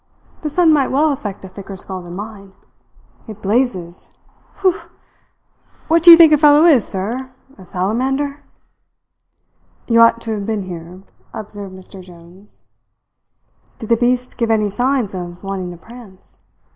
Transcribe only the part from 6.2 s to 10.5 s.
a fellow is, sir a salamander?" "You ought to have